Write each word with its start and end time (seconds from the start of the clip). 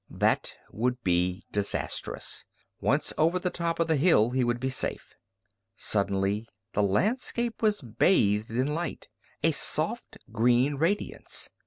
That 0.09 0.53
would 0.71 1.03
be 1.03 1.43
disastrous. 1.51 2.45
Once 2.79 3.13
over 3.19 3.37
the 3.37 3.51
top 3.51 3.79
of 3.79 3.85
the 3.85 3.97
hill 3.97 4.31
he 4.31 4.43
would 4.43 4.59
be 4.59 4.71
safe. 4.71 5.13
Suddenly 5.75 6.47
the 6.73 6.81
landscape 6.81 7.61
was 7.61 7.83
bathed 7.83 8.49
in 8.49 8.73
light, 8.73 9.09
a 9.43 9.51
soft 9.51 10.17
green 10.31 10.73
radiance. 10.73 11.51